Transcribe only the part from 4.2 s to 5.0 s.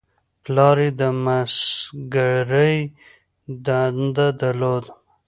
درلوده.